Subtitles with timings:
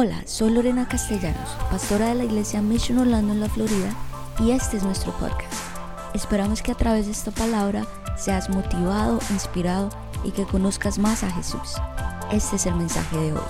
[0.00, 3.92] Hola, soy Lorena Castellanos, pastora de la iglesia Mission Orlando en la Florida,
[4.38, 5.52] y este es nuestro podcast.
[6.14, 7.84] Esperamos que a través de esta palabra
[8.16, 9.90] seas motivado, inspirado
[10.22, 11.74] y que conozcas más a Jesús.
[12.30, 13.40] Este es el mensaje de hoy.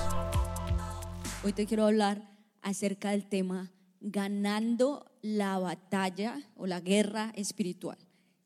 [1.44, 2.26] Hoy te quiero hablar
[2.62, 3.70] acerca del tema
[4.00, 7.98] ganando la batalla o la guerra espiritual.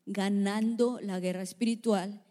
[0.05, 2.21] Ganando la guerra espiritual.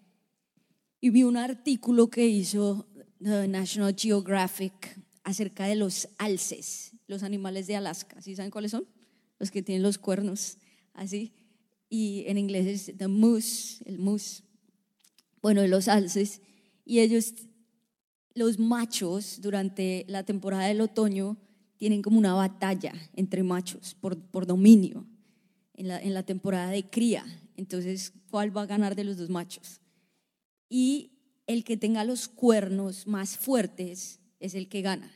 [1.00, 2.86] Y vi un artículo que hizo
[3.22, 8.20] The National Geographic acerca de los alces, los animales de Alaska.
[8.20, 8.86] ¿Sí saben cuáles son?
[9.38, 10.58] Los que tienen los cuernos
[10.94, 11.32] así.
[11.88, 14.42] Y en inglés es the moose, el moose.
[15.40, 16.40] Bueno, los alces.
[16.84, 17.34] Y ellos,
[18.34, 21.36] los machos, durante la temporada del otoño,
[21.76, 25.06] tienen como una batalla entre machos por, por dominio
[25.74, 27.24] en la, en la temporada de cría.
[27.56, 29.80] Entonces, ¿cuál va a ganar de los dos machos?
[30.68, 31.12] Y
[31.46, 35.12] el que tenga los cuernos más fuertes es el que gana.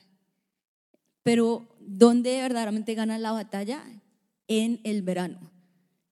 [1.27, 3.83] Pero ¿dónde verdaderamente gana la batalla?
[4.47, 5.51] En el verano.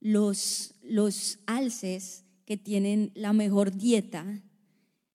[0.01, 4.43] Los, los alces que tienen la mejor dieta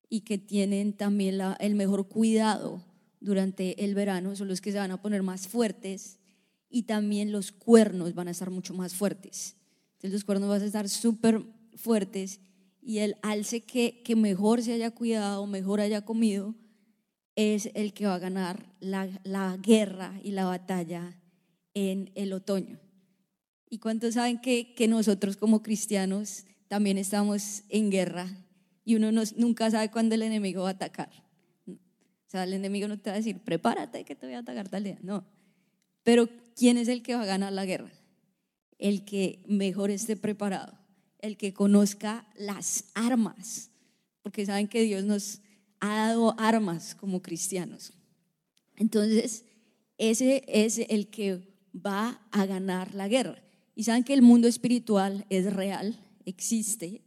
[0.08, 2.82] y que tienen también el mejor cuidado
[3.20, 6.18] durante el verano son los que se van a poner más fuertes
[6.70, 9.58] y también los cuernos van a estar mucho más fuertes.
[9.96, 11.44] Entonces los cuernos van a estar súper
[11.76, 12.40] fuertes
[12.82, 16.56] y el alce que, que mejor se haya cuidado, mejor haya comido,
[17.40, 21.18] es el que va a ganar la, guerra y la batalla
[21.74, 22.82] en el otoño.
[23.70, 28.28] ¿Y cuántos saben que, que nosotros como cristianos también estamos en guerra
[28.84, 31.10] y uno nunca sabe cuándo el enemigo va a atacar?
[31.66, 34.68] O sea, el enemigo no te va a decir, prepárate que te voy a atacar
[34.68, 35.00] tal día.
[35.02, 35.24] No.
[36.04, 37.94] Pero ¿quién es el que va a ganar la guerra?
[38.80, 40.78] El que mejor esté preparado,
[41.20, 43.72] el que conozca las armas,
[44.24, 45.42] porque saben que Dios nos,
[45.80, 47.94] ha dado armas como cristianos.
[48.76, 49.46] Entonces,
[49.98, 51.42] ese es el que
[51.76, 53.42] va a ganar la guerra.
[53.76, 57.02] Y saben que el mundo espiritual es real, existe.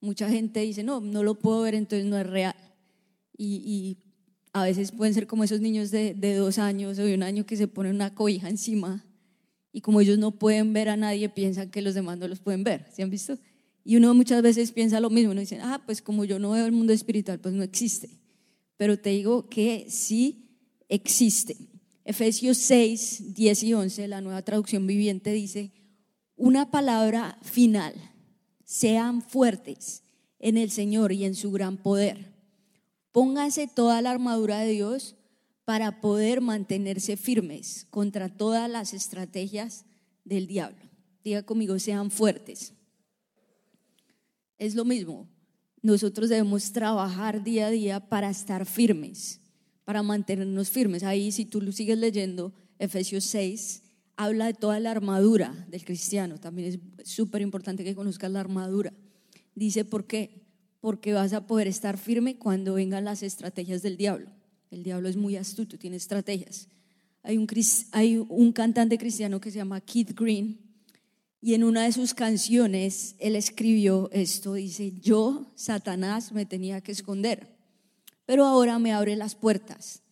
[0.00, 2.56] Mucha gente dice, no, no lo puedo ver, entonces no es real.
[3.36, 3.98] Y,
[4.54, 7.56] a veces pueden ser como esos niños de, dos años o de un año que
[7.56, 9.04] se ponen una cobija encima
[9.72, 12.64] y como ellos no pueden ver a nadie, piensan que los demás no los pueden
[12.64, 12.86] ver.
[12.90, 13.38] ¿Se han visto?
[13.88, 16.66] Y uno muchas veces piensa lo mismo, uno dice, ah, pues como yo no veo
[16.66, 18.10] el mundo espiritual, pues no existe.
[18.76, 20.58] Pero te digo que sí
[20.90, 21.56] existe.
[22.04, 25.72] Efesios 6, 10 y 11, la nueva traducción viviente dice,
[26.36, 27.94] una palabra final,
[28.62, 30.02] sean fuertes
[30.38, 32.34] en el Señor y en su gran poder.
[33.10, 35.16] Pónganse toda la armadura de Dios
[35.64, 39.86] para poder mantenerse firmes contra todas las estrategias
[40.26, 40.90] del diablo.
[41.24, 42.74] Diga conmigo, sean fuertes
[44.58, 45.28] es lo mismo.
[45.82, 49.40] Nosotros debemos trabajar día a día para estar firmes,
[49.84, 51.02] para mantenernos firmes.
[51.02, 53.82] Ahí, si tú lo sigues leyendo, Efesios 6
[54.16, 56.38] habla de toda la armadura del cristiano.
[56.38, 58.92] También es súper importante que conozcas la armadura.
[59.54, 60.42] Dice, ¿por qué?
[60.80, 64.30] Porque vas a poder estar firme cuando vengan las estrategias del diablo.
[64.70, 66.68] El diablo es muy astuto, tiene estrategias.
[67.22, 67.46] Hay un,
[67.92, 70.67] hay un cantante cristiano que se llama Keith Green
[71.40, 76.92] y en una de sus canciones él escribió esto, dice, yo, Satanás, me tenía que
[76.92, 77.56] esconder,
[78.26, 80.02] pero ahora me abre las puertas.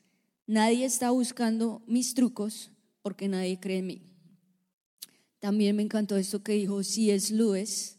[0.47, 2.71] Nadie está buscando mis trucos
[3.03, 4.03] porque nadie cree en mí.
[5.41, 7.35] También me encantó esto que dijo C.S.
[7.35, 7.99] Lewis,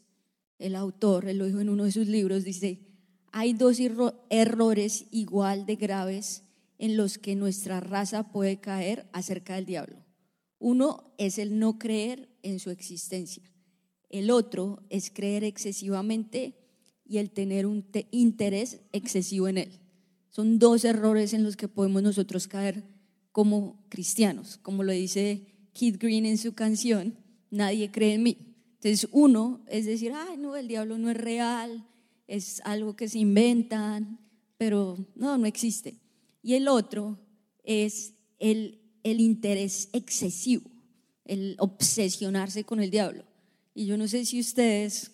[0.57, 2.79] el autor, él lo dijo en uno de sus libros, dice,
[3.31, 3.77] hay dos
[4.29, 6.43] errores igual de graves
[6.79, 9.97] en los que nuestra raza puede caer acerca del diablo.
[10.59, 13.43] Uno es el no creer en su existencia.
[14.09, 16.55] El otro es creer excesivamente
[17.05, 19.71] y el tener un interés excesivo en él.
[20.29, 22.83] Son dos errores en los que podemos nosotros caer
[23.31, 24.57] como cristianos.
[24.57, 27.15] Como lo dice Keith Green en su canción,
[27.49, 28.37] nadie cree en mí.
[28.75, 31.87] Entonces uno es decir, ay, no, el diablo no es real,
[32.27, 34.19] es algo que se inventan,
[34.57, 35.95] pero no, no existe.
[36.43, 37.19] Y el otro
[37.63, 38.79] es el
[39.09, 40.69] el interés excesivo,
[41.27, 43.23] el obsesionarse con el diablo.
[43.73, 45.11] Y yo no sé si ustedes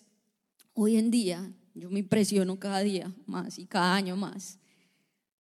[0.72, 4.58] hoy en día, yo me impresiono cada día más y cada año más.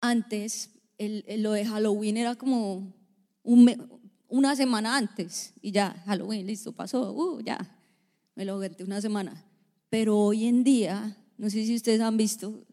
[0.00, 2.94] Antes, el, lo de Halloween era como
[4.28, 7.58] una semana antes y ya, Halloween, listo, pasó, uh, ya,
[8.34, 9.44] me lo aguanté una semana.
[9.90, 12.66] Pero hoy en día, no sé si ustedes han visto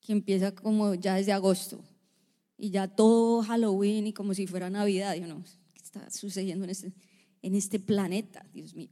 [0.00, 1.80] que empieza como ya desde agosto
[2.58, 5.42] y ya todo Halloween y como si fuera Navidad, yo no,
[5.74, 6.92] ¿qué está sucediendo en este,
[7.46, 8.90] en este planeta, Dios mío?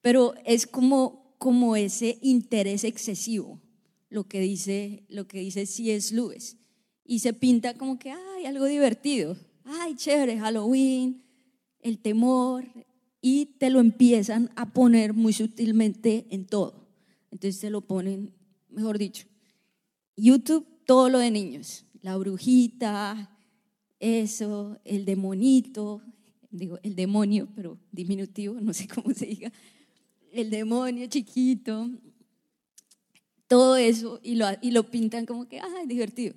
[0.00, 3.60] Pero es como, como ese interés excesivo,
[4.08, 6.14] lo que dice, lo que dice C.S.
[6.14, 6.56] Lewis,
[7.04, 11.22] y se pinta como que hay algo divertido, ay, chévere, Halloween,
[11.80, 12.64] el temor,
[13.20, 16.88] y te lo empiezan a poner muy sutilmente en todo.
[17.30, 18.32] Entonces te lo ponen,
[18.70, 19.26] mejor dicho,
[20.16, 23.38] YouTube, todo lo de niños, la brujita,
[24.00, 26.02] eso, el demonito,
[26.52, 29.50] digo, el demonio, pero diminutivo, no sé cómo se diga,
[30.32, 31.90] el demonio chiquito,
[33.48, 36.34] todo eso, y lo, y lo pintan como que, ah, divertido.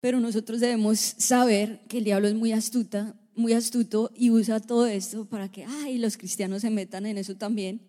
[0.00, 4.86] Pero nosotros debemos saber que el diablo es muy astuta, muy astuto y usa todo
[4.86, 7.80] esto para que, ay, los cristianos se metan en eso también.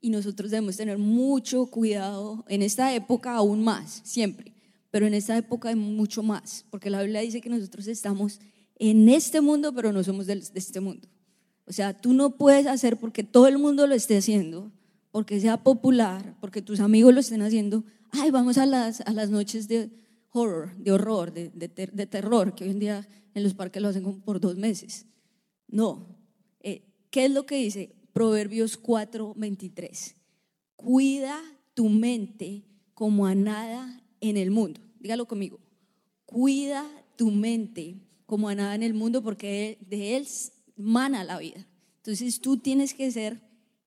[0.00, 4.52] Y nosotros debemos tener mucho cuidado en esta época aún más, siempre,
[4.90, 8.40] pero en esta época hay mucho más, porque la Biblia dice que nosotros estamos
[8.90, 11.08] en este mundo, pero no somos de este mundo.
[11.66, 14.72] O sea, tú no puedes hacer porque todo el mundo lo esté haciendo,
[15.12, 17.84] porque sea popular, porque tus amigos lo estén haciendo.
[18.10, 19.88] Ay, vamos a las, a las noches de
[20.30, 23.88] horror, de horror, de, de, de terror, que hoy en día en los parques lo
[23.88, 25.06] hacen por dos meses.
[25.68, 26.08] No.
[26.58, 30.16] Eh, ¿Qué es lo que dice Proverbios 4, 23?
[30.74, 31.40] Cuida
[31.74, 32.64] tu mente
[32.94, 34.80] como a nada en el mundo.
[34.98, 35.60] Dígalo conmigo.
[36.26, 40.26] Cuida tu mente como a nada en el mundo porque de él
[40.76, 41.66] mana la vida.
[41.96, 43.40] Entonces tú tienes que ser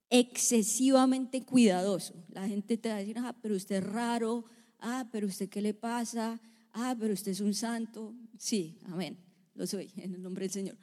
[0.09, 2.13] excesivamente cuidadoso.
[2.29, 4.45] La gente te va a decir, ah, pero usted es raro,
[4.79, 6.39] ah, pero usted qué le pasa,
[6.71, 8.13] ah, pero usted es un santo.
[8.37, 9.17] Sí, amén,
[9.55, 10.77] lo soy, en el nombre del Señor.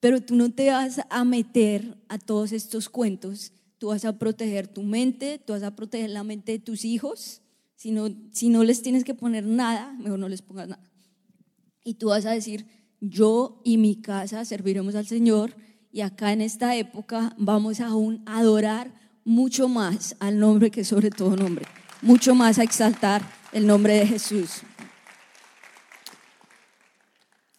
[0.00, 4.66] Pero tú no te vas a meter a todos estos cuentos, tú vas a proteger
[4.66, 7.42] tu mente, tú vas a proteger la mente de tus hijos.
[7.76, 10.89] Si no, si no les tienes que poner nada, mejor no les pongas nada.
[11.84, 12.66] Y tú vas a decir,
[13.00, 15.54] yo y mi casa serviremos al Señor
[15.92, 18.92] y acá en esta época vamos aún a adorar
[19.24, 21.66] mucho más al nombre que sobre todo nombre,
[22.02, 23.22] mucho más a exaltar
[23.52, 24.62] el nombre de Jesús.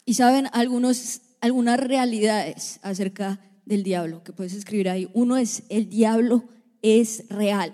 [0.06, 5.10] Y saben algunas realidades acerca del diablo que puedes escribir ahí.
[5.14, 6.46] Uno es, el diablo
[6.82, 7.72] es real,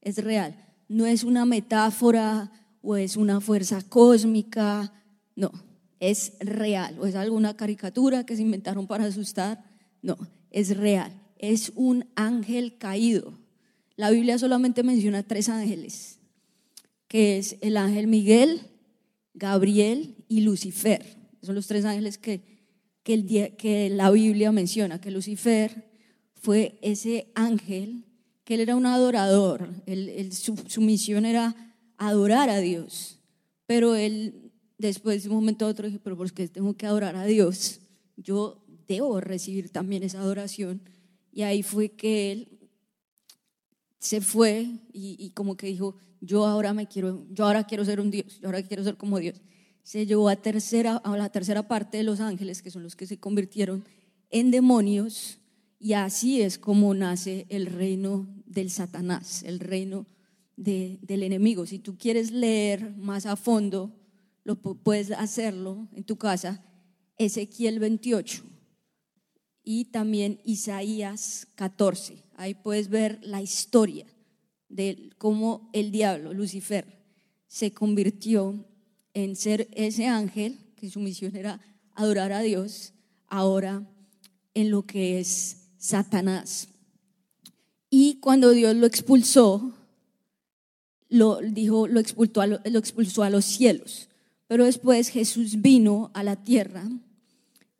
[0.00, 0.56] es real.
[0.88, 4.92] No es una metáfora o es una fuerza cósmica,
[5.36, 5.52] no,
[6.00, 6.98] es real.
[6.98, 9.64] O es alguna caricatura que se inventaron para asustar,
[10.02, 10.16] no,
[10.50, 11.12] es real.
[11.38, 13.38] Es un ángel caído.
[13.96, 16.18] La Biblia solamente menciona tres ángeles,
[17.08, 18.62] que es el ángel Miguel,
[19.34, 21.16] Gabriel y Lucifer.
[21.42, 22.42] Son los tres ángeles que,
[23.02, 25.90] que, el, que la Biblia menciona, que Lucifer
[26.34, 28.04] fue ese ángel,
[28.44, 29.70] que él era un adorador,
[30.32, 33.20] su, su, misión era adorar a Dios,
[33.66, 34.43] pero él
[34.78, 37.80] después de un momento a otro dije, pero ¿por qué tengo que adorar a Dios?
[38.16, 40.82] Yo debo recibir también esa adoración.
[41.32, 42.48] Y ahí fue que él
[43.98, 48.00] se fue y, y, como que dijo, yo ahora me quiero, yo ahora quiero ser
[48.00, 49.40] un Dios, yo ahora quiero ser como Dios
[49.84, 53.06] se llevó a, tercera, a la tercera parte de los ángeles, que son los que
[53.06, 53.84] se convirtieron
[54.30, 55.38] en demonios,
[55.78, 60.06] y así es como nace el reino del Satanás, el reino
[60.56, 61.66] del enemigo.
[61.66, 63.94] Si tú quieres leer más a fondo,
[64.44, 66.64] lo puedes hacerlo en tu casa,
[67.16, 68.44] Ezequiel 28
[69.64, 72.22] y también Isaías 14.
[72.36, 74.06] Ahí puedes ver la historia
[74.68, 77.02] de cómo el diablo, Lucifer,
[77.46, 78.66] se convirtió
[79.14, 81.60] en ser ese ángel, que su misión era
[81.94, 82.92] adorar a Dios,
[83.28, 83.88] ahora
[84.52, 86.68] en lo que es Satanás.
[87.88, 89.72] Y cuando Dios lo expulsó,
[91.08, 94.08] lo, dijo, lo, expulsó a lo, expulsó a los cielos.
[94.46, 96.88] Pero después Jesús vino a la tierra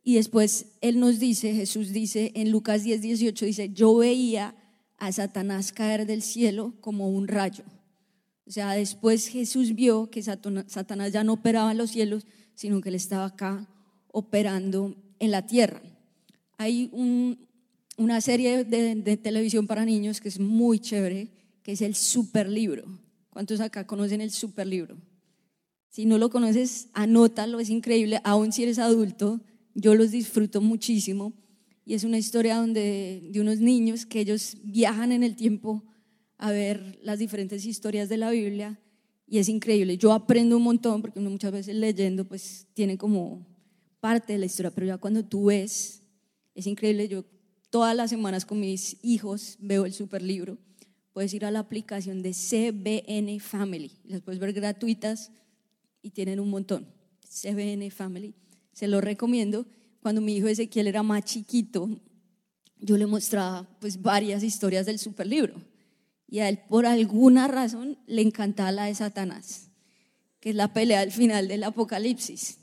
[0.02, 4.54] y después Él nos dice, Jesús dice en Lucas 10, 18, dice, yo veía
[4.98, 7.64] a Satanás caer del cielo como un rayo.
[8.46, 12.90] O sea, después Jesús vio que Satanás ya no operaba en los cielos, sino que
[12.90, 13.66] él estaba acá
[14.12, 15.80] operando en la tierra.
[16.58, 16.90] Hay
[17.96, 21.30] una serie de, televisión para niños que es muy chévere,
[21.62, 22.84] que es el Superlibro.
[23.30, 24.96] ¿Cuántos acá conocen el Superlibro?
[25.94, 29.40] Si no lo conoces, anótalo, es increíble, aún si eres adulto,
[29.76, 31.32] yo los disfruto muchísimo.
[31.86, 35.84] Y es una historia donde, de unos niños que ellos viajan en el tiempo
[36.36, 38.80] a ver las diferentes historias de la Biblia
[39.28, 39.96] y es increíble.
[39.96, 43.46] Yo aprendo un montón porque uno muchas veces leyendo pues tiene como
[44.00, 46.02] parte de la historia, pero ya cuando tú ves,
[46.56, 47.06] es increíble.
[47.06, 47.24] Yo
[47.70, 50.58] todas las semanas con mis hijos veo el super libro.
[51.12, 55.30] Puedes ir a la aplicación de CBN Family, las puedes ver gratuitas
[56.04, 56.86] y tienen un montón.
[57.28, 58.34] CBN Family,
[58.72, 59.66] se lo recomiendo.
[60.00, 61.88] Cuando mi hijo Ezequiel era más chiquito,
[62.78, 65.60] yo le mostraba pues varias historias del super libro
[66.28, 69.70] y a él por alguna razón le encantaba la de Satanás,
[70.40, 72.58] que es la pelea al final del Apocalipsis.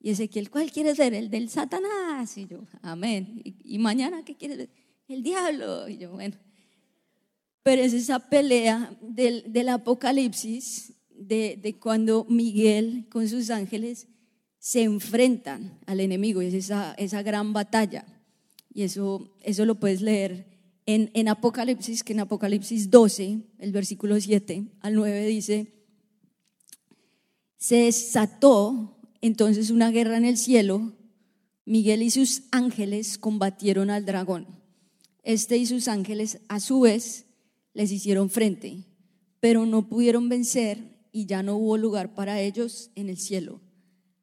[0.00, 1.14] Y Ezequiel, ¿cuál quieres ser?
[1.14, 2.36] El del Satanás.
[2.36, 3.40] Y yo, amén.
[3.44, 4.70] ¿Y, mañana qué quieres ver?
[5.06, 5.88] El diablo.
[5.88, 6.36] Y yo, bueno.
[7.62, 10.92] Pero es esa pelea del, del Apocalipsis,
[11.28, 14.06] de, cuando Miguel con sus ángeles
[14.58, 16.40] se enfrentan al enemigo.
[16.40, 18.06] Es esa, esa gran batalla.
[18.72, 20.46] Y eso, eso lo puedes leer
[20.86, 25.72] en, en Apocalipsis, que en Apocalipsis 12, el versículo 7 al 9 dice,
[27.56, 30.92] se desató entonces una guerra en el cielo,
[31.64, 34.48] Miguel y sus ángeles combatieron al dragón.
[35.22, 37.26] Este y sus ángeles a su vez
[37.72, 38.84] les hicieron frente,
[39.38, 43.60] pero no pudieron vencer y ya no hubo lugar para ellos en el cielo.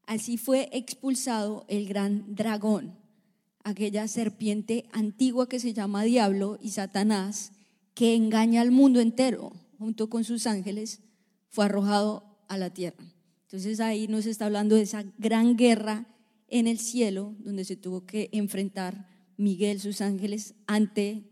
[0.05, 2.97] Así fue expulsado el gran dragón,
[3.63, 7.51] aquella serpiente antigua que se llama Diablo y Satanás,
[7.93, 11.01] que engaña al mundo entero, junto con sus ángeles,
[11.49, 13.05] fue arrojado a la tierra.
[13.43, 16.07] Entonces ahí nos está hablando de esa gran guerra
[16.47, 21.23] en el cielo, donde se tuvo que enfrentar Miguel, sus ángeles, ante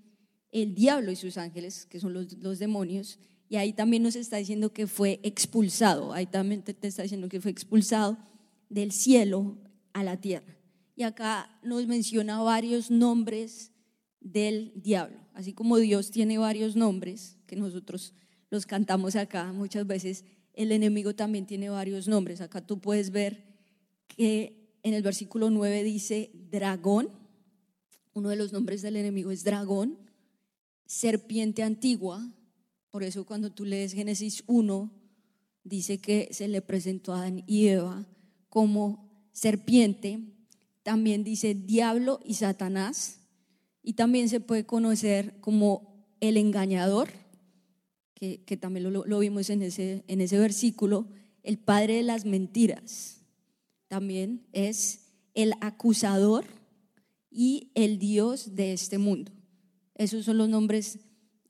[0.51, 3.19] el diablo y sus ángeles, que son los, demonios.
[3.49, 7.39] Y ahí también nos está diciendo que fue expulsado, ahí también te, está diciendo que
[7.39, 8.17] fue expulsado
[8.69, 9.57] del cielo
[9.93, 10.57] a la tierra.
[10.95, 13.71] Y acá nos menciona varios nombres
[14.19, 15.19] del diablo.
[15.33, 18.13] Así como Dios tiene varios nombres, que nosotros
[18.49, 22.41] los cantamos acá muchas veces, el enemigo también tiene varios nombres.
[22.41, 23.45] Acá tú puedes ver
[24.07, 27.09] que en el versículo 9 dice dragón,
[28.13, 29.97] uno de los nombres del enemigo es dragón,
[30.85, 32.27] serpiente antigua,
[32.97, 34.91] por eso cuando tú lees Génesis 1,
[35.63, 38.07] dice que se le presentó a Adán y Eva
[38.49, 40.19] como serpiente,
[40.81, 43.19] también dice diablo y Satanás,
[43.83, 47.09] y también se puede conocer como el engañador,
[48.15, 51.07] que, también lo, vimos en ese, en ese versículo,
[51.43, 53.21] el padre de las mentiras.
[53.89, 55.01] También es
[55.35, 56.45] el acusador
[57.29, 59.31] y el Dios de este mundo.
[59.93, 60.97] Esos son los nombres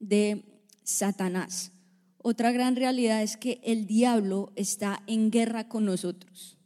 [0.02, 0.44] de
[0.88, 1.74] Satanás.
[2.18, 6.58] Otra gran realidad es que el diablo está en guerra con nosotros.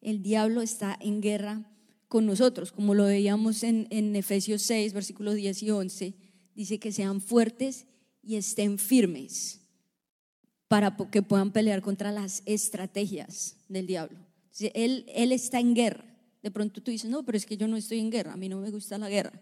[0.00, 1.70] El diablo está en guerra
[2.08, 6.14] con nosotros, como lo veíamos en, en Efesios 6, versículos 10 y 11.
[6.54, 7.86] Dice que sean fuertes
[8.22, 9.60] y estén firmes
[10.66, 14.18] para que puedan pelear contra las estrategias del diablo.
[14.72, 16.04] Él, él está en guerra.
[16.42, 18.48] De pronto tú dices, no, pero es que yo no estoy en guerra, a mí
[18.48, 19.38] no me gusta la guerra.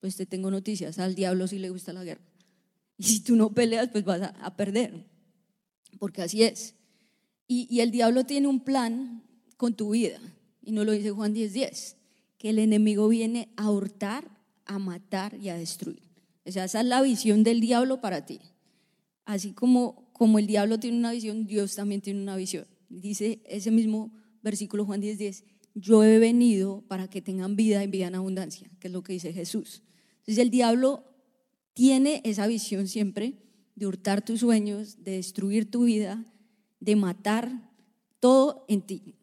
[0.00, 2.31] Pues te tengo noticias, al diablo sí le gusta la guerra.
[2.96, 5.06] Y si tú no peleas, pues vas a, perder,
[5.98, 6.74] porque así es.
[7.46, 9.24] Y, y, el diablo tiene un plan
[9.56, 10.20] con tu vida,
[10.62, 11.96] y no lo dice Juan 10:10, 10,
[12.38, 14.30] que el enemigo viene a hurtar,
[14.64, 16.02] a matar y a destruir.
[16.44, 18.40] O esa es la visión del diablo para ti.
[19.24, 22.66] Así como, como el diablo tiene una visión, Dios también tiene una visión.
[22.88, 25.44] Dice ese mismo versículo Juan 10:10, 10,
[25.74, 29.14] yo he venido para que tengan vida y vida en abundancia, que es lo que
[29.14, 29.82] dice Jesús.
[30.18, 31.04] Entonces el diablo
[31.74, 33.38] tiene esa visión siempre
[33.74, 36.24] de hurtar tus sueños, de destruir tu vida,
[36.80, 37.70] de matar
[38.20, 39.16] todo en ti.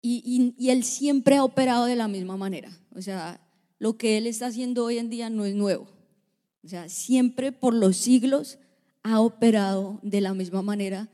[0.00, 2.70] Y, y, y él siempre ha operado de la misma manera.
[2.94, 3.40] O sea,
[3.78, 5.88] lo que Él está haciendo hoy en día no es nuevo.
[6.64, 8.58] O sea, siempre por los siglos
[9.02, 11.08] ha operado de la misma manera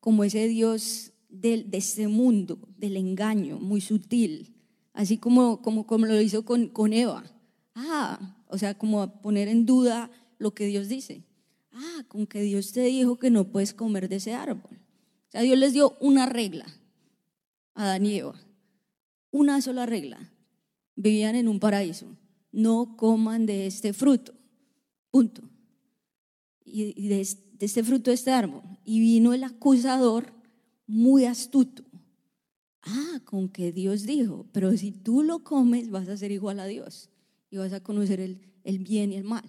[0.00, 4.54] como ese Dios de, de este mundo, del engaño, muy sutil,
[4.94, 7.24] así como, como, como lo hizo con, con Eva.
[7.74, 11.24] Ah, o sea, como poner en duda lo que Dios dice.
[11.72, 14.78] Ah, con que Dios te dijo que no puedes comer de ese árbol.
[15.28, 16.66] O sea, Dios les dio una regla
[17.74, 18.40] a Adán y Eva,
[19.30, 20.32] una sola regla
[20.94, 22.06] vivían en un paraíso.
[22.52, 24.32] No coman de este fruto.
[25.10, 25.42] Punto.
[26.64, 28.62] Y de este fruto de este árbol.
[28.84, 30.32] Y vino el acusador
[30.86, 31.84] muy astuto.
[32.82, 36.66] Ah, con que Dios dijo, pero si tú lo comes vas a ser igual a
[36.66, 37.10] Dios
[37.50, 39.44] y vas a conocer el, el bien y el mal.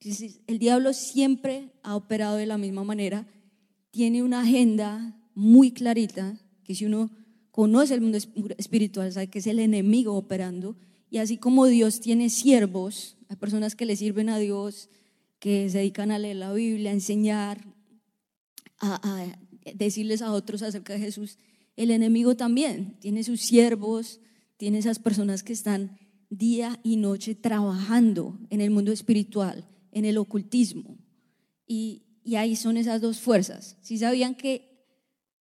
[0.00, 3.26] Entonces, el diablo siempre ha operado de la misma manera,
[3.90, 7.10] tiene una agenda muy clarita, que si uno
[7.50, 8.18] conoce el mundo
[8.58, 10.76] espiritual, sabe que es el enemigo operando.
[11.08, 14.88] Y así como Dios tiene siervos, hay personas que le sirven a Dios,
[15.38, 17.64] que se dedican a leer la Biblia, a enseñar,
[18.80, 19.26] a,
[19.74, 21.38] decirles a otros acerca de Jesús.
[21.76, 24.20] El enemigo también tiene sus siervos,
[24.56, 25.98] tiene esas personas que están
[26.36, 30.98] día y noche trabajando en el mundo espiritual, en el ocultismo.
[31.66, 33.76] Y, y ahí son esas dos fuerzas.
[33.80, 34.86] Si sabían que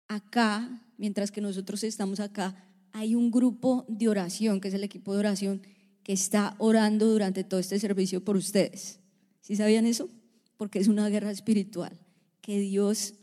[0.08, 2.55] acá mientras que nosotros estamos acá,
[2.91, 5.62] hay un grupo de oración, que es el equipo de oración,
[6.03, 9.00] que está orando durante todo este servicio por ustedes.
[9.39, 10.10] ¿Sí sabían eso?
[10.58, 11.98] Porque es una guerra espiritual.
[12.41, 13.13] Que Dios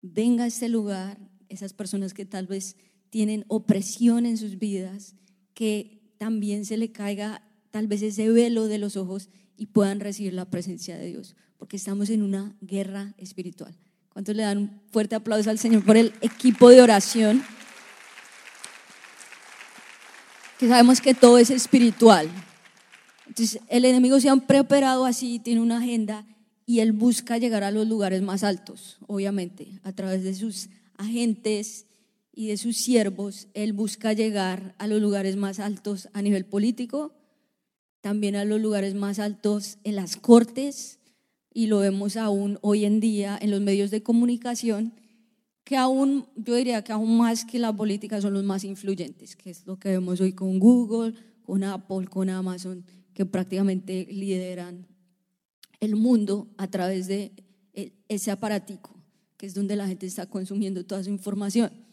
[0.00, 2.76] venga a este lugar, esas personas que tal vez
[3.10, 5.16] tienen opresión en sus vidas,
[5.54, 10.34] que también se le caiga tal vez ese velo de los ojos y puedan recibir
[10.34, 13.74] la presencia de Dios, porque estamos en una guerra espiritual.
[14.10, 17.42] ¿Cuántos le dan un fuerte aplauso al Señor por el equipo de oración?
[20.58, 22.28] Que sabemos que todo es espiritual.
[23.26, 26.26] Entonces, el enemigo se ha preparado así, tiene una agenda
[26.66, 31.86] y él busca llegar a los lugares más altos, obviamente, a través de sus agentes
[32.38, 33.48] y de sus siervos.
[33.52, 37.12] Él busca llegar a los lugares más altos a nivel político,
[38.00, 41.00] también a los lugares más altos en las cortes,
[41.52, 44.92] y lo vemos aún hoy en día en los medios de comunicación,
[45.64, 49.50] que aún, yo diría que aún más que la política son los más influyentes, que
[49.50, 54.86] es lo que vemos hoy con Google, con Apple, con Amazon, que prácticamente lideran
[55.80, 57.32] el mundo a través de
[58.06, 58.94] ese aparatico,
[59.36, 61.87] que es donde la gente está consumiendo toda su información.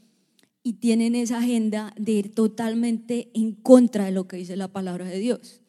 [0.67, 5.05] Y tienen esa agenda de ir totalmente en contra de lo que dice la palabra
[5.05, 5.62] de Dios.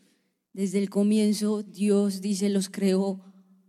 [0.54, 3.20] Desde el comienzo Dios dice, los creó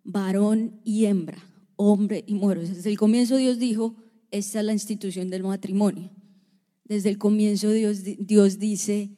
[0.05, 1.37] varón y hembra,
[1.75, 2.65] hombre y mujer.
[2.65, 3.97] Desde el comienzo Dios dijo,
[4.31, 6.11] esta es la institución del matrimonio.
[6.85, 9.11] Desde el comienzo Dios, Dios dice,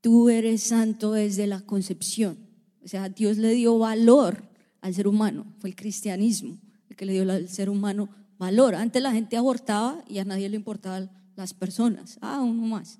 [0.00, 2.36] tú eres santo desde la concepción.
[2.82, 6.58] O sea, Dios le dio valor al ser humano, fue el cristianismo
[6.88, 8.08] el que le dio al ser humano
[8.38, 8.74] valor.
[8.74, 12.98] Antes la gente abortaba y a nadie le importaban las personas, ah, uno más.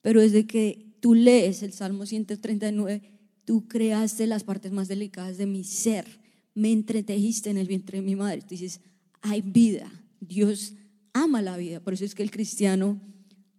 [0.00, 3.02] Pero desde que tú lees el Salmo 139,
[3.44, 6.06] tú creaste las partes más delicadas de mi ser,
[6.54, 8.42] me entretejiste en el vientre de mi madre.
[8.42, 8.80] Tú dices,
[9.22, 10.74] hay vida, Dios
[11.12, 13.00] ama la vida, por eso es que el cristiano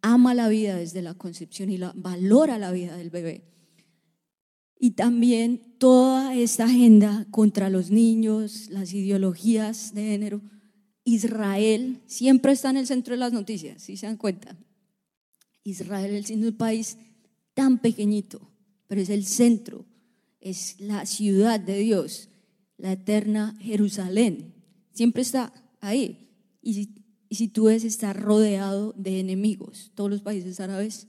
[0.02, 3.44] ama la vida desde la concepción y la, valora la vida del bebé.
[4.78, 10.42] Y también toda esta agenda contra los niños, las ideologías de género,
[11.06, 14.58] Israel siempre está en el centro de las noticias, si se dan cuenta.
[15.64, 16.98] Israel es un país
[17.54, 18.52] tan pequeñito,
[18.88, 19.86] pero es el centro,
[20.42, 22.30] es la ciudad de Dios,
[22.78, 24.54] la eterna Jerusalén.
[24.94, 26.30] Siempre está ahí.
[26.62, 26.90] Y
[27.32, 29.92] si, tú ves, está rodeado de enemigos.
[29.94, 31.08] Todos los países árabes,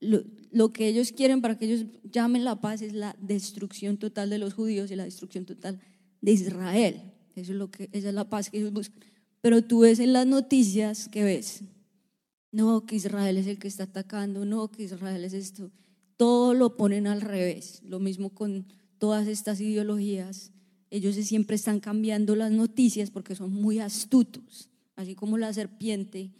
[0.00, 4.38] lo, que ellos quieren para que ellos llamen la paz es la destrucción total de
[4.38, 5.80] los judíos y la destrucción total
[6.20, 7.11] de Israel.
[7.34, 9.02] Eso es lo que, esa es la paz que ellos buscan.
[9.40, 11.62] Pero tú ves en las noticias que ves,
[12.50, 15.70] no, que Israel es el que está atacando, no, que Israel es esto
[16.22, 17.82] todo lo ponen al revés.
[17.84, 18.66] Lo mismo con
[18.98, 20.52] todas estas ideologías.
[20.88, 26.30] Ellos siempre están cambiando las noticias porque son muy astutos, así como la serpiente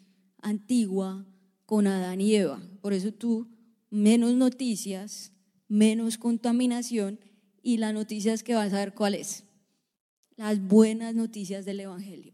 [0.40, 1.26] antigua
[1.66, 2.62] con Adán y Eva.
[2.80, 3.48] Por eso tú,
[3.90, 5.32] menos noticias,
[5.66, 7.18] menos contaminación
[7.60, 9.42] y la noticia es que vas a ver cuál es.
[10.36, 12.32] Las buenas noticias del Evangelio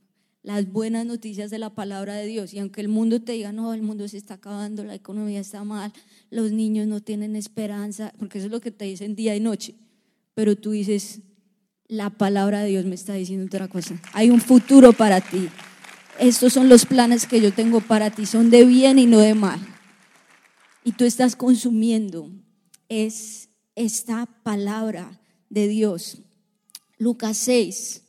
[0.48, 2.54] las buenas noticias de la palabra de Dios.
[2.54, 5.62] Y aunque el mundo te diga, no, el mundo se está acabando, la economía está
[5.62, 5.92] mal,
[6.30, 9.74] los niños no tienen esperanza, porque eso es lo que te dicen día y noche.
[10.34, 11.20] Pero tú dices,
[11.86, 14.00] la palabra de Dios me está diciendo otra cosa.
[14.14, 15.50] Hay un futuro para ti.
[16.18, 19.34] Estos son los planes que yo tengo para ti, son de bien y no de
[19.34, 19.60] mal.
[20.82, 22.30] Y tú estás consumiendo
[22.88, 26.22] es esta palabra de Dios.
[26.98, 28.02] Lucas 6,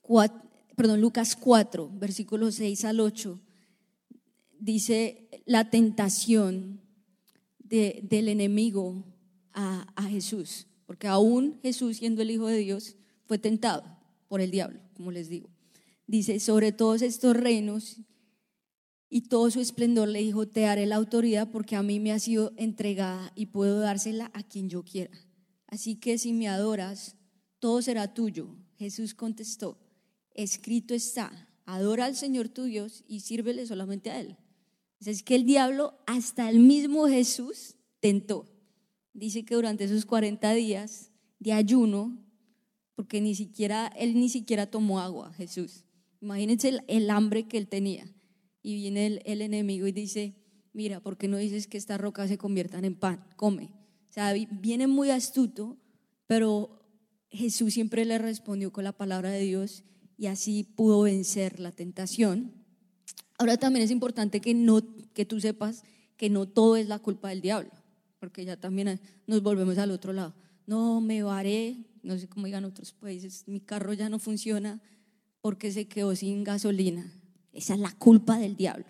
[0.00, 0.42] 4,
[0.76, 3.38] perdón, Lucas 4, versículos 6 al 8,
[4.58, 6.80] dice la tentación
[7.58, 9.04] del enemigo
[9.52, 13.84] a, a Jesús, porque aún Jesús, siendo el Hijo de Dios, fue tentado
[14.26, 15.50] por el diablo, como les digo.
[16.06, 17.98] Dice, sobre todos estos reinos
[19.08, 22.18] y todo su esplendor le dijo, te haré la autoridad porque a mí me ha
[22.18, 25.16] sido entregada y puedo dársela a quien yo quiera.
[25.66, 27.16] Así que si me adoras,
[27.60, 28.48] todo será tuyo.
[28.76, 29.78] Jesús contestó,
[30.34, 34.36] escrito está, adora al Señor tu Dios y sírvele solamente a Él.
[35.04, 38.46] Es que el diablo, hasta el mismo Jesús, tentó.
[39.14, 42.18] Dice que durante esos 40 días de ayuno,
[42.96, 45.84] porque ni siquiera, él ni siquiera tomó agua, Jesús.
[46.20, 48.12] Imagínense el, hambre que él tenía.
[48.62, 50.34] Y viene el, el, enemigo y dice,
[50.74, 53.24] mira, ¿por qué no dices que estas rocas se conviertan en pan?
[53.36, 53.72] Come.
[54.10, 55.78] O sea, viene muy astuto,
[56.26, 56.79] pero
[57.30, 59.84] Jesús siempre le respondió con la palabra de Dios
[60.18, 62.52] y así pudo vencer la tentación.
[63.38, 64.82] Ahora también es importante que, no,
[65.14, 65.84] que tú sepas
[66.16, 67.70] que no todo es la culpa del diablo,
[68.18, 70.34] porque ya también nos volvemos al otro lado.
[70.66, 74.80] No, me varé, no sé cómo digan otros países, mi carro ya no funciona
[75.40, 77.10] porque se quedó sin gasolina.
[77.52, 78.84] Esa es la culpa del diablo.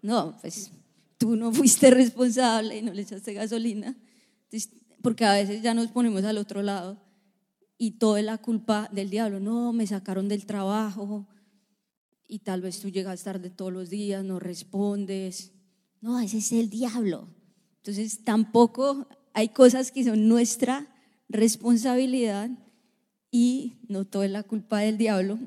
[0.00, 0.72] No, pues
[1.18, 3.96] tú no fuiste responsable y no le echaste gasolina,
[5.02, 6.98] porque a veces ya nos ponemos al otro lado
[7.82, 9.40] y todo es la culpa del diablo.
[9.40, 11.26] No, me sacaron del trabajo
[12.28, 15.50] y tal vez tú llegas tarde todos los días, no respondes,
[16.00, 17.26] No, ese es el diablo.
[17.78, 20.94] Entonces tampoco hay cosas que son nuestra
[21.28, 22.50] responsabilidad
[23.32, 25.40] y no todo es la culpa del diablo.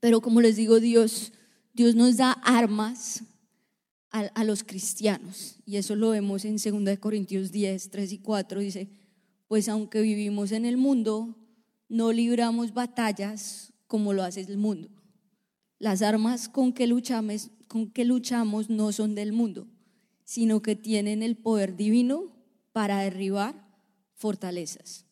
[0.00, 1.32] Pero como les digo, Dios,
[1.72, 3.24] Dios nos da armas
[4.10, 5.56] a, a los cristianos.
[5.64, 8.60] Y eso lo vemos en 2 Corintios 10, 3 y 4.
[8.60, 8.90] Dice,
[9.46, 11.37] pues aunque vivimos en el mundo,
[11.88, 14.88] no libramos batallas como lo hace el mundo.
[15.78, 19.66] Las armas con que luchamos, con que luchamos no son del mundo,
[20.24, 22.32] sino que tienen el poder divino
[22.72, 23.66] para derribar
[24.14, 25.06] fortalezas.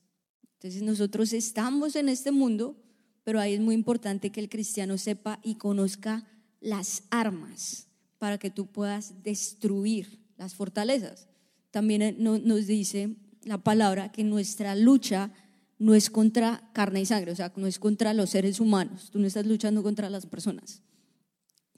[0.54, 2.76] Entonces nosotros estamos en este mundo,
[3.24, 6.26] pero ahí es muy importante que el cristiano sepa y conozca
[6.60, 11.28] las armas para que tú puedas destruir las fortalezas.
[11.70, 15.30] También nos dice la palabra que nuestra lucha
[15.78, 19.18] no es contra carne y sangre, o sea, no es contra los seres humanos, tú
[19.18, 20.82] no estás luchando contra las personas,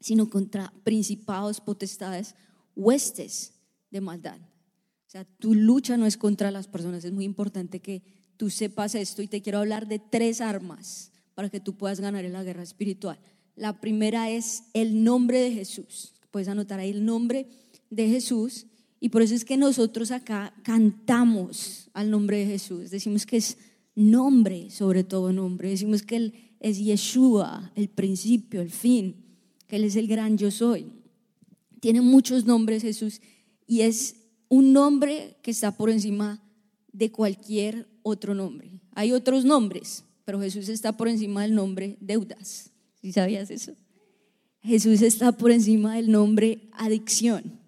[0.00, 2.34] sino contra principados, potestades,
[2.76, 3.54] huestes
[3.90, 4.38] de maldad.
[4.40, 8.02] O sea, tu lucha no es contra las personas, es muy importante que
[8.36, 12.24] tú sepas esto y te quiero hablar de tres armas para que tú puedas ganar
[12.24, 13.18] en la guerra espiritual.
[13.56, 16.14] La primera es el nombre de Jesús.
[16.30, 17.48] Puedes anotar ahí el nombre
[17.90, 18.66] de Jesús
[19.00, 22.90] y por eso es que nosotros acá cantamos al nombre de Jesús.
[22.90, 23.56] Decimos que es
[23.98, 25.70] nombre sobre todo nombre.
[25.70, 29.16] Decimos que Él es Yeshua, el principio, el fin,
[29.66, 30.86] que Él es el gran yo soy.
[31.80, 33.20] Tiene muchos nombres Jesús
[33.66, 34.16] y es
[34.48, 36.42] un nombre que está por encima
[36.92, 38.80] de cualquier otro nombre.
[38.94, 42.70] Hay otros nombres, pero Jesús está por encima del nombre deudas.
[43.00, 43.74] ¿Sí sabías eso?
[44.60, 47.58] Jesús está por encima del nombre adicción.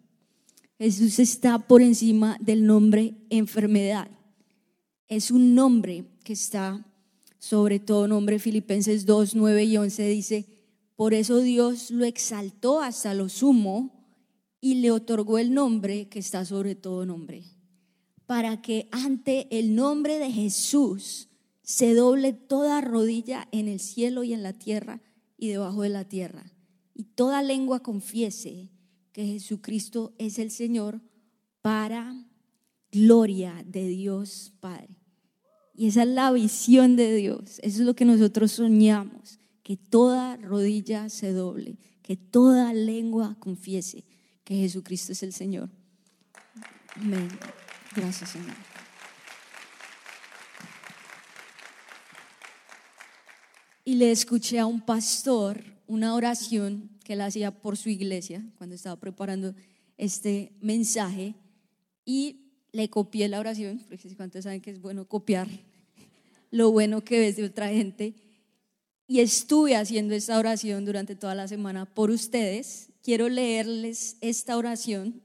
[0.79, 4.11] Jesús está por encima del nombre enfermedad.
[5.07, 6.87] Es un nombre está
[7.39, 8.39] sobre todo nombre.
[8.39, 10.47] Filipenses 2, 9 y 11 dice,
[10.97, 14.07] por eso Dios lo exaltó hasta lo sumo
[14.61, 17.45] y le otorgó el nombre que está sobre todo nombre,
[18.27, 21.29] para que ante el nombre de Jesús
[21.63, 25.01] se doble toda rodilla en el cielo y en la tierra
[25.39, 26.53] y debajo de la tierra,
[26.95, 28.69] y toda lengua confiese
[29.13, 31.01] que Jesucristo es el Señor
[31.63, 32.15] para
[32.93, 35.00] gloria de Dios Padre.
[35.81, 40.37] Y esa es la visión de Dios, eso es lo que nosotros soñamos, que toda
[40.37, 44.05] rodilla se doble, que toda lengua confiese
[44.45, 45.71] que Jesucristo es el Señor.
[46.97, 47.31] Amén.
[47.97, 48.57] Gracias, Señor.
[53.83, 58.75] Y le escuché a un pastor una oración que él hacía por su iglesia cuando
[58.75, 59.55] estaba preparando
[59.97, 61.37] este mensaje
[62.05, 65.49] y le copié la oración, porque cuántos saben que es bueno copiar
[66.51, 68.15] lo bueno que ves de otra gente.
[69.07, 72.91] Y estuve haciendo esta oración durante toda la semana por ustedes.
[73.03, 75.23] Quiero leerles esta oración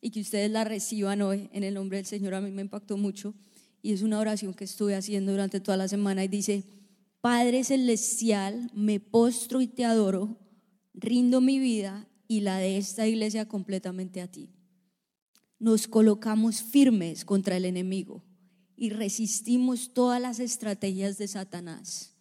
[0.00, 2.34] y que ustedes la reciban hoy en el nombre del Señor.
[2.34, 3.34] A mí me impactó mucho
[3.80, 6.64] y es una oración que estuve haciendo durante toda la semana y dice,
[7.20, 10.38] Padre Celestial, me postro y te adoro
[10.92, 14.50] rindo mi vida y la de esta iglesia completamente a ti.
[15.58, 18.22] Nos colocamos firmes contra el enemigo
[18.76, 22.14] y resistimos todas las estrategias de Satanás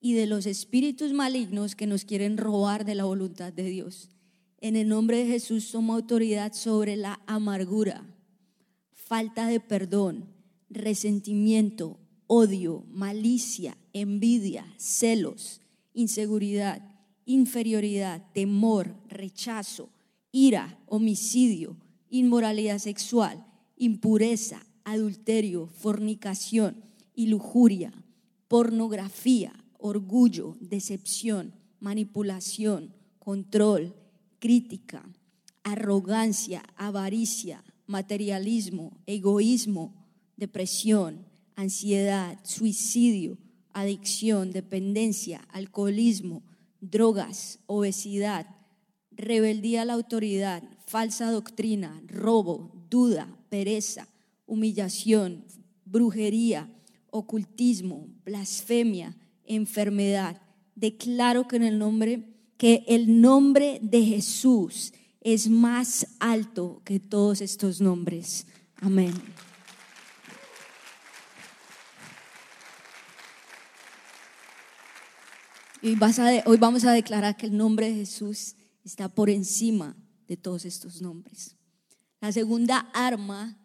[0.00, 4.10] y de los espíritus malignos que nos quieren robar de la voluntad de Dios.
[4.60, 8.06] En el nombre de Jesús tomo autoridad sobre la amargura,
[8.92, 10.26] falta de perdón,
[10.70, 15.60] resentimiento, odio, malicia, envidia, celos,
[15.92, 16.94] inseguridad
[17.26, 19.90] inferioridad, temor, rechazo,
[20.30, 21.76] ira, homicidio,
[22.10, 23.44] inmoralidad sexual,
[23.76, 27.92] impureza, adulterio, fornicación y lujuria,
[28.48, 33.94] pornografía, orgullo, decepción, manipulación, control,
[34.38, 35.04] crítica,
[35.62, 39.94] arrogancia, avaricia, materialismo, egoísmo,
[40.36, 43.38] depresión, ansiedad, suicidio,
[43.72, 46.42] adicción, dependencia, alcoholismo,
[46.80, 48.46] drogas, obesidad,
[49.10, 54.08] rebeldía a la autoridad, falsa doctrina, robo, duda, pereza,
[54.46, 55.44] humillación,
[55.84, 56.70] brujería,
[57.10, 60.40] ocultismo, blasfemia, enfermedad.
[60.74, 67.40] Declaro que en el nombre que el nombre de Jesús es más alto que todos
[67.40, 68.46] estos nombres.
[68.76, 69.12] Amén.
[75.82, 75.96] Y
[76.46, 79.94] hoy vamos a declarar que el nombre de Jesús está por encima
[80.26, 81.56] de todos estos nombres.
[82.20, 83.58] La segunda arma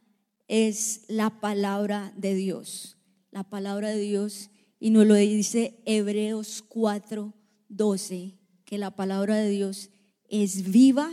[0.50, 2.98] es la palabra de Dios.
[3.32, 7.34] La palabra de Dios, y nos lo dice Hebreos 4,
[7.70, 8.34] 12,
[8.66, 9.92] que la palabra de Dios
[10.28, 11.10] es viva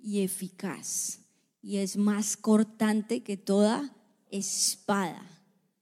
[0.00, 1.20] y eficaz
[1.60, 3.94] y es más cortante que toda
[4.30, 5.22] espada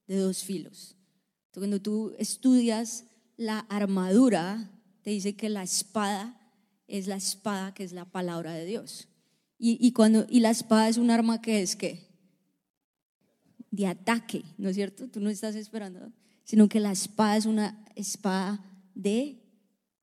[0.06, 0.96] de dos filos.
[1.46, 3.04] Entonces, cuando tú estudias
[3.36, 4.70] la armadura,
[5.02, 6.36] te dice que la espada
[6.88, 9.06] es la espada que es la palabra de Dios.
[9.62, 12.09] Y, cuando, y la espada es un arma que es que
[13.70, 15.08] de ataque, ¿no es cierto?
[15.08, 16.12] Tú no estás esperando,
[16.44, 19.40] sino que la espada es una espada de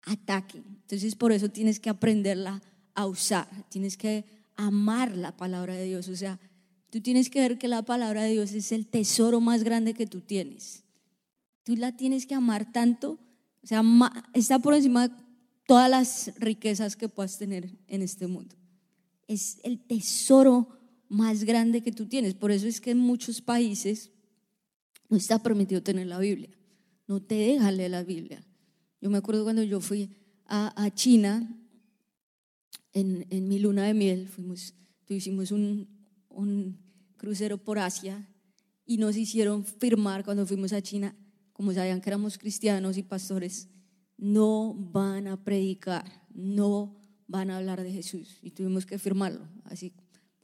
[0.04, 0.58] ataque.
[0.58, 2.62] Entonces por eso tienes que aprenderla
[2.94, 4.26] a usar, tienes que
[4.56, 6.08] amar la palabra de Dios.
[6.08, 6.40] O sea,
[6.90, 10.08] tú tienes que ver que la palabra de Dios es el tesoro más grande que
[10.08, 10.84] tú tienes.
[11.64, 13.20] Tú la tienes que amar tanto,
[13.62, 13.84] o sea,
[14.34, 15.16] está por encima de
[15.66, 18.56] todas las riquezas que puedas tener en este mundo
[19.28, 20.77] es el tesoro
[21.10, 22.34] más grande que tú tienes.
[22.34, 24.12] Por eso es que en muchos países
[25.10, 26.50] no está permitido tener la Biblia.
[27.08, 28.44] No te dejan leer la Biblia.
[29.02, 30.10] Yo me acuerdo cuando yo fui
[30.46, 31.56] a, China,
[32.94, 34.74] en, mi luna de miel, fuimos,
[35.08, 35.88] hicimos un,
[36.30, 36.78] un
[37.18, 38.28] crucero por Asia
[38.86, 41.16] y nos hicieron firmar cuando fuimos a China,
[41.54, 43.70] como sabían que éramos cristianos y pastores,
[44.18, 46.96] no van a predicar, no
[47.28, 49.94] van a hablar de Jesús y tuvimos que firmarlo, así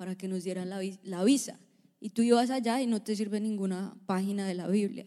[0.03, 1.57] para que nos dieran la, visa.
[2.01, 5.05] Y tú ibas allá y no te sirve ninguna página de la Biblia,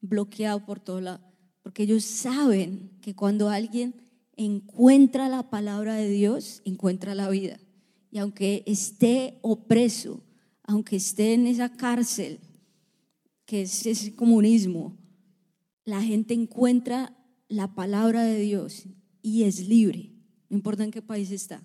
[0.00, 1.20] bloqueado por todo lado,
[1.62, 3.94] porque ellos saben que cuando alguien
[4.36, 7.60] encuentra la palabra de Dios, encuentra la vida.
[8.10, 10.24] Y aunque esté opreso,
[10.64, 12.40] aunque esté en esa cárcel,
[13.46, 14.96] que es ese comunismo,
[15.84, 18.82] la gente encuentra la palabra de Dios
[19.22, 21.62] y es libre no importa en qué país está.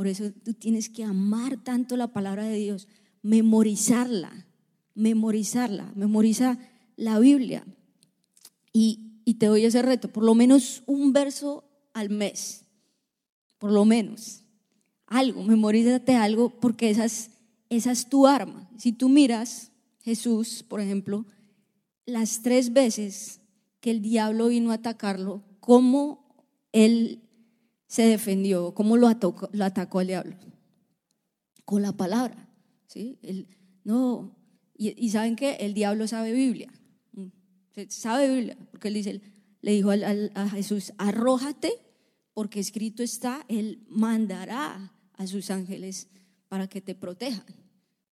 [0.00, 2.88] Por eso tú tienes que amar tanto la palabra de Dios,
[3.20, 4.46] memorizarla,
[4.94, 6.58] memorizarla, memoriza
[6.96, 7.66] la Biblia.
[8.72, 12.64] Y, te doy ese reto, por lo menos un verso al mes,
[13.58, 14.40] por lo menos.
[15.06, 17.32] Algo, memorízate algo porque esa es,
[17.68, 18.70] esa es tu arma.
[18.78, 21.26] Si tú miras Jesús, por ejemplo,
[22.06, 23.42] las tres veces
[23.80, 26.26] que el diablo vino a atacarlo, cómo
[26.72, 27.20] él
[27.90, 30.36] se defendió, cómo lo atacó, lo atacó diablo.
[31.64, 32.48] Con la palabra.
[32.86, 33.18] ¿sí?
[33.82, 34.36] no,
[34.76, 36.72] y, saben que el diablo sabe Biblia.
[37.14, 37.26] Mm,
[37.88, 39.20] sabe Biblia, porque él dice,
[39.60, 41.72] le dijo a Jesús, arrójate,
[42.32, 46.06] porque escrito está, él mandará a sus ángeles
[46.46, 47.56] para que te protejan.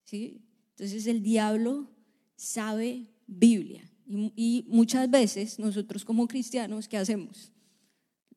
[0.03, 0.43] ¿sí?
[0.71, 1.89] Entonces el diablo
[2.35, 3.89] sabe Biblia.
[4.09, 7.53] y muchas veces nosotros como cristianos, ¿qué hacemos?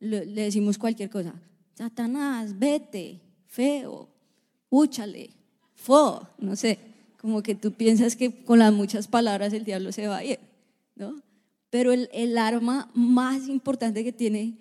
[0.02, 1.34] Le, decimos cualquier cosa.
[1.76, 4.10] Satanás, vete, feo,
[4.70, 5.30] úchale,
[5.74, 6.80] fo, no sé,
[7.18, 10.40] como que tú piensas que con las muchas palabras el diablo se va a ir,
[10.96, 11.22] ¿no?
[11.70, 14.58] Pero el, el arma más importante que tiene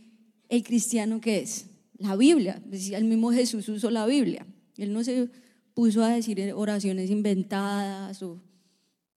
[0.49, 1.67] el cristiano, que es?
[1.97, 2.63] La Biblia.
[2.65, 4.47] Decía el mismo Jesús usó la Biblia.
[4.77, 5.29] Él no se
[5.75, 8.41] puso a decir oraciones inventadas o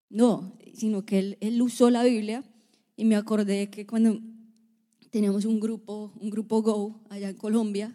[0.09, 2.43] no, sino que él, él usó la Biblia
[2.95, 4.19] y me acordé que cuando
[5.13, 7.93] teníamos un grupo, un grupo Go allá en Colombia,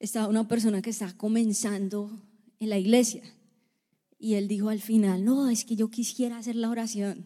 [0.00, 2.10] estaba una persona que estaba comenzando
[2.58, 3.22] en la iglesia
[4.18, 7.24] y él dijo al final, no, es que yo quisiera hacer la oración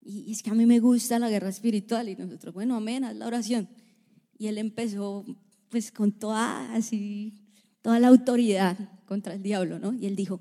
[0.00, 3.16] y es que a mí me gusta la guerra espiritual y nosotros, bueno, amén, haz
[3.16, 3.68] la oración.
[4.38, 5.24] Y él empezó
[5.68, 7.32] pues con toda así,
[7.82, 9.92] toda la autoridad contra el diablo, ¿no?
[9.92, 10.38] Y él dijo,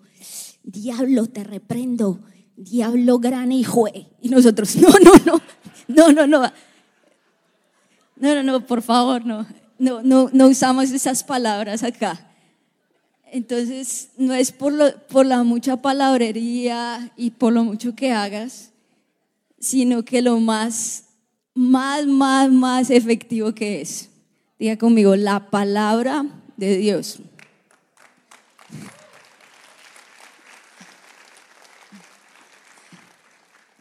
[0.62, 2.20] diablo, te reprendo,
[2.56, 3.88] diablo gran hijo.
[4.22, 5.42] Y nosotros, no, no, no,
[5.88, 6.52] no, no, no,
[8.16, 9.46] no, no, no, por favor, no.
[9.80, 12.30] No, no, no usamos esas palabras acá.
[13.32, 18.72] Entonces, no es por, lo, por la mucha palabrería y por lo mucho que hagas,
[19.60, 21.06] sino que lo más,
[21.56, 24.10] más, más, más efectivo que es.
[24.60, 27.20] Diga conmigo, la palabra de Dios.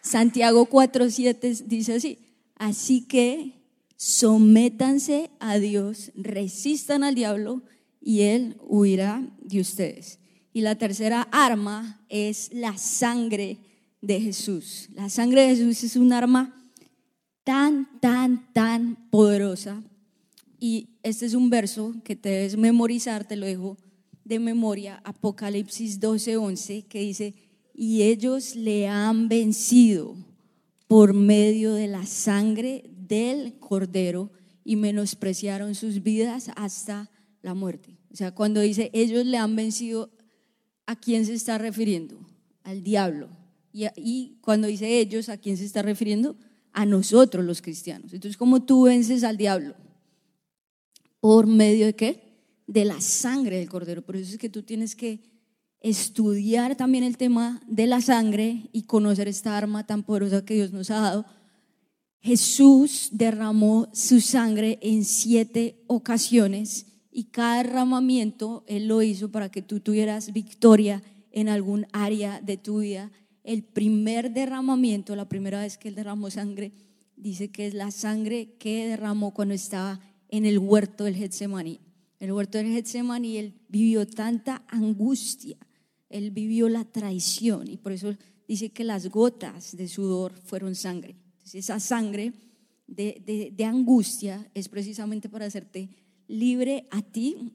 [0.01, 2.19] Santiago 4.7 dice así,
[2.57, 3.62] así que
[4.03, 7.63] sométanse a Dios, resistan al diablo
[8.01, 10.19] y él huirá de ustedes.
[10.53, 13.59] Y la tercera arma es la sangre
[14.01, 14.89] de Jesús.
[14.93, 16.69] La sangre de Jesús es un arma
[17.45, 19.81] tan, tan, tan poderosa.
[20.59, 23.79] Y este es un verso que te debes memorizar, te lo dejo
[24.25, 27.35] de memoria, Apocalipsis 12, 11, que dice,
[27.73, 30.17] y ellos le han vencido
[30.89, 34.31] por medio de la sangre del Cordero
[34.65, 37.11] y menospreciaron sus vidas hasta
[37.43, 37.99] la muerte.
[38.13, 40.11] O sea, cuando dice ellos le han vencido,
[40.87, 42.19] ¿a quién se está refiriendo?
[42.63, 43.29] Al diablo.
[43.73, 46.37] Y, cuando dice ellos, ¿a quién se está refiriendo?
[46.73, 48.13] A nosotros los cristianos.
[48.13, 49.75] Entonces, ¿cómo tú vences al diablo?
[51.21, 52.33] ¿Por medio de qué?
[52.67, 54.03] de la sangre del cordero.
[54.03, 55.21] Por eso es que tú tienes que
[55.81, 60.73] estudiar también el tema de la sangre y conocer esta arma tan poderosa que Dios
[60.73, 61.27] nos ha dado.
[62.23, 69.61] Jesús derramó su sangre en siete ocasiones y cada derramamiento Él lo hizo para que
[69.61, 73.11] tú tuvieras victoria en algún área de tu vida.
[73.43, 76.71] El primer derramamiento, la primera vez que Él derramó sangre,
[77.17, 81.81] dice que es la sangre que derramó cuando estaba en el huerto del Getsemaní.
[82.21, 85.57] El huerto del Getsemaní Él vivió tanta angustia,
[86.09, 88.15] Él vivió la traición y por eso
[88.47, 91.17] dice que las gotas de sudor fueron sangre.
[91.53, 92.33] Esa sangre
[92.87, 95.89] de, de, de angustia es precisamente para hacerte
[96.29, 97.53] libre a ti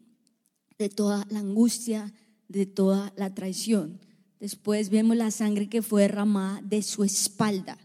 [0.78, 2.14] de toda la angustia,
[2.48, 4.00] de toda la traición.
[4.40, 7.78] Después vemos la sangre que fue derramada de su espalda.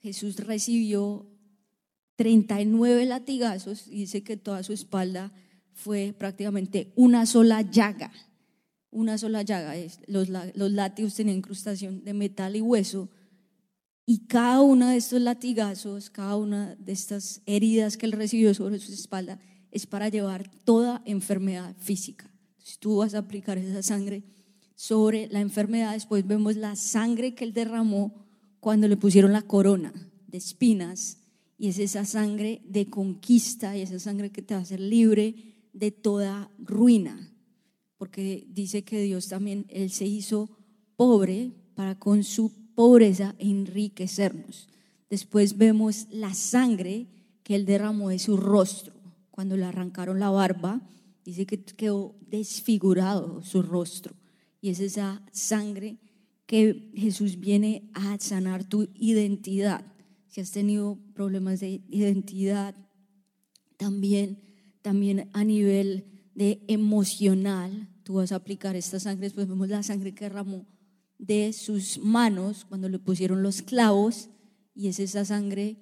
[0.00, 1.26] Jesús recibió
[2.16, 5.32] 39 latigazos y dice que toda su espalda
[5.72, 8.12] fue prácticamente una sola llaga.
[8.90, 9.74] Una sola llaga.
[10.06, 13.08] Los, los látigos tenían incrustación de metal y hueso.
[14.10, 18.80] Y cada uno de estos latigazos, cada una de estas heridas que él recibió sobre
[18.80, 19.38] su espalda,
[19.70, 22.28] es para llevar toda enfermedad física.
[22.58, 24.24] Si tú vas a aplicar esa sangre
[24.74, 28.26] sobre la enfermedad, después vemos la sangre que él derramó
[28.58, 29.92] cuando le pusieron la corona
[30.26, 31.18] de espinas.
[31.56, 35.36] Y es esa sangre de conquista y esa sangre que te va a hacer libre
[35.72, 37.32] de toda ruina,
[37.96, 40.50] porque dice que Dios también, Él se hizo
[40.96, 44.66] pobre para con su pobreza enriquecernos.
[45.10, 47.08] Después vemos la sangre
[47.42, 48.94] que Él derramó de su rostro
[49.30, 50.80] cuando le arrancaron la barba,
[51.22, 54.14] dice que quedó desfigurado su rostro.
[54.62, 55.98] Y es esa sangre
[56.46, 59.84] que Jesús viene a sanar tu identidad.
[60.28, 62.74] Si has tenido problemas de identidad,
[63.76, 64.40] también,
[64.80, 69.26] también a nivel de emocional, tú vas a aplicar esta sangre.
[69.26, 70.64] Después vemos la sangre que derramó
[71.20, 74.30] de sus manos cuando le pusieron los clavos,
[74.74, 75.76] y es esa sangre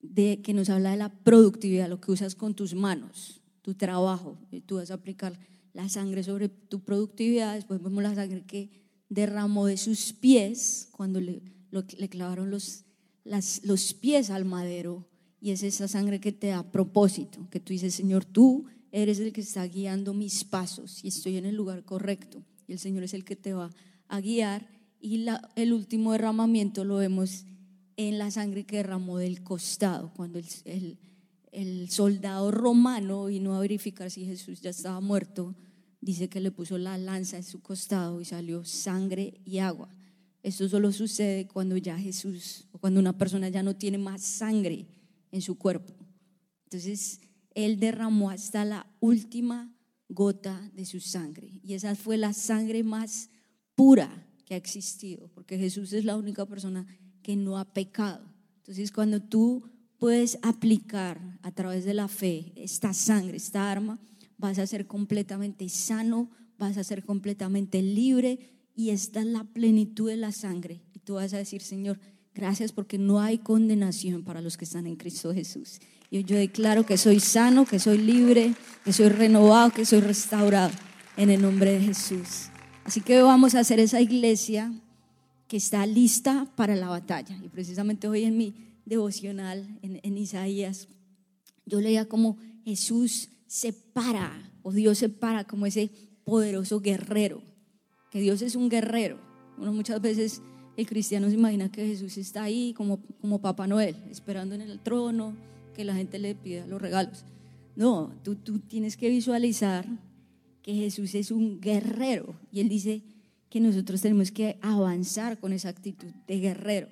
[0.00, 4.38] de, que nos habla de la productividad, lo que usas con tus manos, tu trabajo.
[4.66, 5.38] Tú vas a aplicar
[5.72, 7.54] la sangre sobre tu productividad.
[7.54, 8.70] Después vemos la sangre que
[9.08, 12.84] derramó de sus pies cuando le, le clavaron los,
[13.24, 15.08] las, los pies al madero.
[15.40, 19.32] Y es esa sangre que te da propósito, que tú dices, Señor, tú eres el
[19.32, 22.44] que está guiando mis pasos y estoy en el lugar correcto.
[22.68, 23.70] Y el Señor es el que te va
[24.08, 24.66] a guiar.
[25.00, 27.44] Y la, el último derramamiento lo vemos
[27.96, 30.98] en la sangre que derramó del costado, cuando el,
[31.50, 35.56] el, soldado romano vino a verificar si Jesús ya estaba muerto,
[36.00, 39.88] dice que le puso la lanza en su costado y salió sangre y agua.
[40.44, 44.86] Esto solo sucede cuando ya Jesús, o cuando una persona ya no tiene más sangre
[45.32, 45.92] en su cuerpo.
[46.64, 47.20] Entonces,
[47.54, 49.74] Él derramó hasta la última
[50.08, 51.60] gota de su sangre.
[51.64, 53.30] Y esa fue la sangre más
[53.78, 54.10] pura
[54.44, 56.84] que ha existido, porque Jesús es la única persona
[57.22, 58.24] que no ha pecado.
[58.56, 59.62] Entonces, cuando tú
[59.98, 64.00] puedes aplicar a través de la fe esta sangre, esta arma,
[64.36, 68.40] vas a ser completamente sano, vas a ser completamente libre
[68.74, 70.80] y esta es la plenitud de la sangre.
[70.92, 72.00] Y tú vas a decir, Señor,
[72.34, 75.78] gracias porque no hay condenación para los que están en Cristo Jesús.
[76.10, 80.72] Y yo declaro que soy sano, que soy libre, que soy renovado, que soy restaurado
[81.16, 82.50] en el nombre de Jesús.
[82.88, 84.72] Así que vamos a hacer esa iglesia
[85.46, 87.38] que está lista para la batalla.
[87.44, 88.54] Y precisamente hoy en mi
[88.86, 90.88] devocional en, Isaías,
[91.66, 95.90] yo leía como Jesús se para, o Dios se para como ese
[96.24, 97.42] poderoso guerrero,
[98.10, 99.18] que Dios es un guerrero.
[99.58, 100.40] Bueno, muchas veces
[100.78, 104.80] el cristiano se imagina que Jesús está ahí como, como Papá Noel, esperando en el
[104.80, 105.36] trono,
[105.74, 107.26] que la gente le pida los regalos.
[107.76, 109.84] No, tú, tú tienes que visualizar
[110.68, 112.34] que Jesús es un guerrero.
[112.52, 113.02] Y él dice,
[113.48, 116.88] que nosotros tenemos que avanzar con esa actitud de guerrero.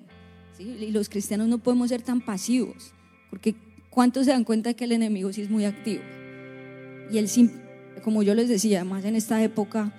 [0.57, 2.91] Y los cristianos no podemos ser tan pasivos,
[3.29, 3.53] porque
[3.91, 6.01] ¿cuántos se dan cuenta que el enemigo sí es muy activo?
[7.11, 7.29] Y él,
[8.03, 9.93] como yo les decía, más en esta época,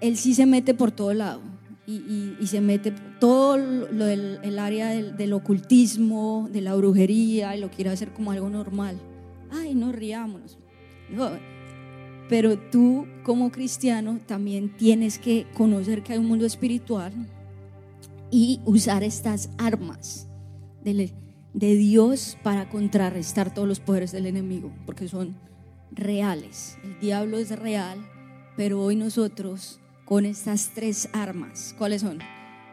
[0.00, 1.42] él sí se mete por todo lado.
[1.88, 7.60] Y, se mete todo lo del el área del, del, ocultismo, de la brujería, y
[7.60, 8.96] lo quiere hacer como algo normal.
[9.50, 10.56] Ay, no riámonos.
[11.10, 11.32] No,
[12.28, 17.12] pero tú como cristiano también tienes que conocer que hay un mundo espiritual
[18.30, 20.28] y usar estas armas
[20.82, 21.12] de,
[21.52, 25.36] de Dios para contrarrestar todos los poderes del enemigo, porque son
[25.92, 26.78] reales.
[26.82, 27.98] El diablo es real,
[28.56, 32.18] pero hoy nosotros con estas tres armas, ¿cuáles son?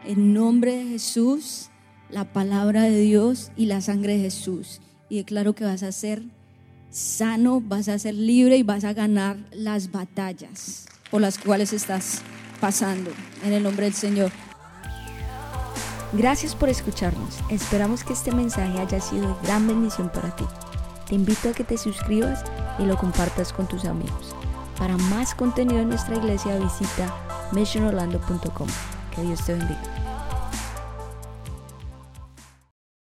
[0.05, 1.69] En nombre de Jesús,
[2.09, 4.81] la palabra de Dios y la sangre de Jesús.
[5.09, 6.23] Y declaro que vas a ser
[6.91, 12.21] sano, vas a ser libre y vas a ganar las batallas por las cuales estás
[12.59, 13.11] pasando.
[13.43, 14.31] En el nombre del Señor.
[16.13, 17.39] Gracias por escucharnos.
[17.49, 20.43] Esperamos que este mensaje haya sido de gran bendición para ti.
[21.07, 22.43] Te invito a que te suscribas
[22.79, 24.35] y lo compartas con tus amigos.
[24.77, 27.13] Para más contenido en nuestra iglesia visita
[27.51, 28.67] missionorlando.com.
[29.15, 30.00] Que Dios te bendiga.